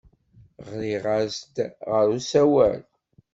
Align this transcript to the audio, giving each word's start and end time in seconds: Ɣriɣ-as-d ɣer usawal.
Ɣriɣ-as-d 0.67 1.55
ɣer 1.89 2.05
usawal. 2.17 2.81